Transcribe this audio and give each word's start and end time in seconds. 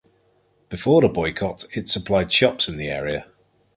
Before 0.69 0.99
the 1.01 1.07
boycott, 1.07 1.65
it 1.73 1.87
supplied 1.87 2.33
shops 2.33 2.67
in 2.67 2.77
the 2.77 2.87
area. 2.87 3.27